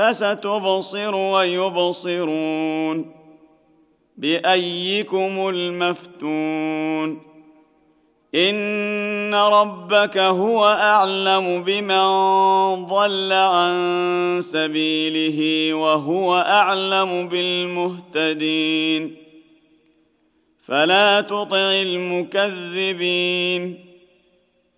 [0.00, 3.12] فستبصر ويبصرون
[4.16, 7.22] بأيكم المفتون
[8.34, 12.06] إن ربك هو أعلم بمن
[12.86, 19.16] ضل عن سبيله وهو أعلم بالمهتدين
[20.64, 23.10] فلا تطع المكذبين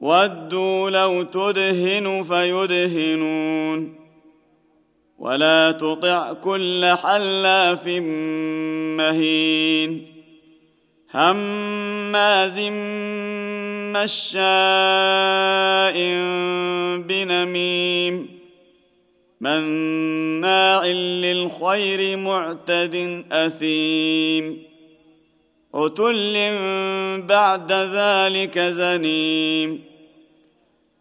[0.00, 3.97] ودوا لو تدهن فيدهنون
[5.18, 7.86] ولا تطع كل حلاف
[8.96, 10.06] مهين
[11.14, 12.58] هماز
[13.96, 15.96] مشاء
[16.98, 18.38] بنميم
[19.40, 24.62] مناع للخير معتد أثيم
[25.74, 26.34] عتل
[27.28, 29.84] بعد ذلك زنيم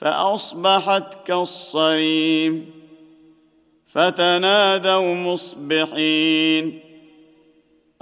[0.00, 2.70] فأصبحت كالصريم.
[3.92, 6.80] فتنادوا مصبحين.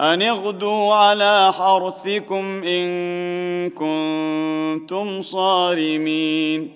[0.01, 6.75] أن اغدوا على حرثكم إن كنتم صارمين.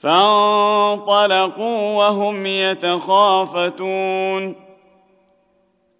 [0.00, 4.54] فانطلقوا وهم يتخافتون.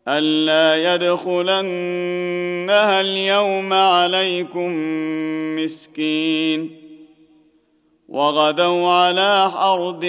[0.08, 4.72] ألا يدخلنها اليوم عليكم
[5.56, 6.85] مسكين.
[8.16, 10.04] وغدوا على حرد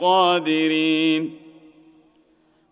[0.00, 1.38] قادرين.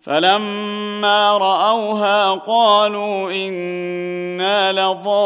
[0.02, 5.16] فلما رأوها قالوا إنا لضالون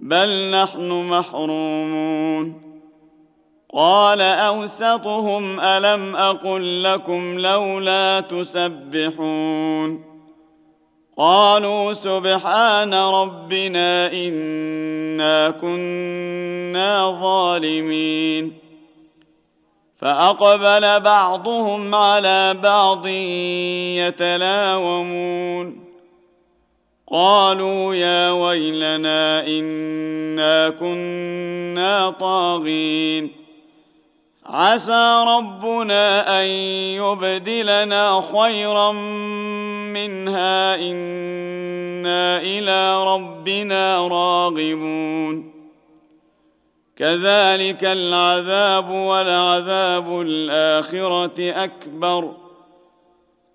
[0.00, 2.70] بل نحن محرومون.
[3.74, 10.09] قال أوسطهم ألم أقل لكم لولا تسبحون.
[11.20, 18.58] قالوا سبحان ربنا إنا كنا ظالمين.
[19.98, 23.06] فأقبل بعضهم على بعض
[23.96, 25.84] يتلاومون.
[27.12, 33.39] قالوا يا ويلنا إنا كنا طاغين.
[34.50, 36.46] عسى ربنا أن
[36.96, 38.92] يبدلنا خيرا
[39.92, 40.74] منها.
[40.74, 45.52] إنا إلى ربنا راغبون.
[46.96, 52.32] كذلك العذاب ولعذاب الآخرة أكبر.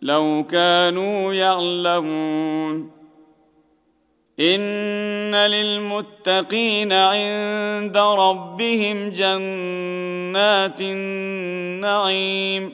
[0.01, 2.94] لو كانوا يعلمون.
[4.39, 12.73] ان للمتقين عند ربهم جنات النعيم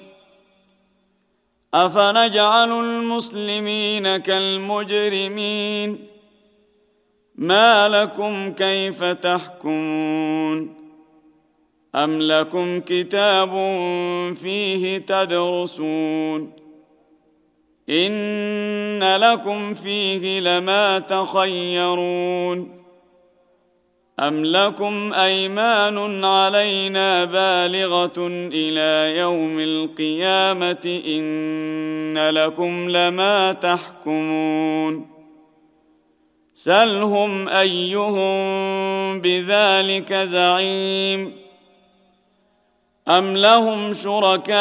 [1.74, 6.08] افنجعل المسلمين كالمجرمين
[7.36, 10.76] ما لكم كيف تحكمون
[11.96, 13.50] ام لكم كتاب
[14.36, 16.61] فيه تدرسون
[17.92, 22.82] ان لكم فيه لما تخيرون
[24.20, 35.08] ام لكم ايمان علينا بالغه إلى يوم القيامه ان لكم لما تحكمون
[36.54, 41.34] سلهم ايهم بذلك زعيم
[43.08, 44.52] أم لهم شركاء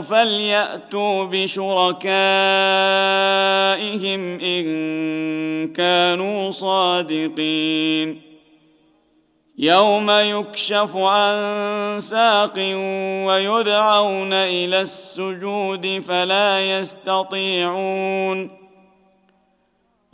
[0.00, 2.00] فليأتوا بشركائهم
[4.40, 8.20] إن كانوا صادقين
[9.58, 11.36] يوم يكشف عن
[12.00, 12.58] ساق
[13.26, 18.63] ويدعون إلى السجود فلا يستطيعون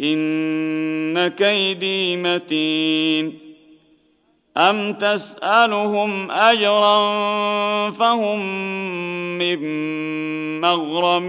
[0.00, 3.38] إن كيدي متين.
[4.56, 7.10] أم تسألهم أجرا
[7.90, 8.38] فهم
[9.38, 9.60] من
[10.60, 11.26] مغرم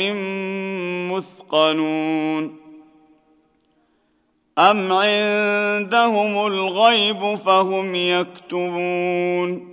[1.11, 2.59] مثقلون.
[4.57, 9.72] أم عندهم الغيب فهم يكتبون.